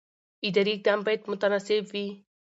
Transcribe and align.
اداري 0.47 0.71
اقدام 0.75 0.99
باید 1.05 1.21
متناسب 1.31 1.83
وي. 1.93 2.07